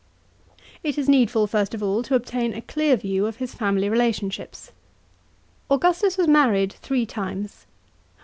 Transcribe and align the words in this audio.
It 0.83 0.97
is 0.97 1.07
needful, 1.07 1.45
first 1.45 1.75
of 1.75 1.83
all, 1.83 2.01
to 2.01 2.15
obtain 2.15 2.55
a 2.55 2.61
clear 2.63 2.95
view 2.97 3.27
of 3.27 3.35
his 3.35 3.53
family 3.53 3.87
relationships.§ 3.87 4.71
2. 5.69 5.75
Augustus 5.75 6.17
was 6.17 6.27
married 6.27 6.73
three 6.73 7.05
times. 7.05 7.67